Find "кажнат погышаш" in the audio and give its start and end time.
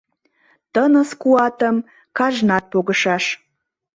2.17-3.25